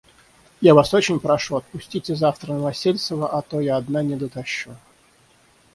Я 0.61 0.73
Вас 0.73 0.95
очень 0.95 1.19
прошу, 1.19 1.57
отпустите 1.57 2.15
завтра 2.15 2.53
Новосельцева, 2.53 3.29
а 3.29 3.43
то 3.43 3.59
я 3.59 3.77
одна 3.77 4.01
не 4.01 4.15
дотащу. 4.15 4.75